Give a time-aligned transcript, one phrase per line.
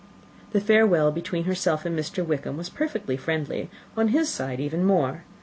[0.51, 2.25] The farewell between herself and Mr.
[2.25, 5.25] Wickham was perfectly friendly; on his side even more.